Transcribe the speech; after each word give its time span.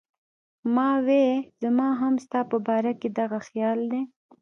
ما 0.75 0.89
وې 1.05 1.25
زما 1.61 1.87
هم 2.01 2.13
ستا 2.25 2.39
پۀ 2.49 2.57
باره 2.67 2.93
کښې 3.01 3.09
دغه 3.19 3.39
خيال 3.47 3.79
دی 3.91 4.01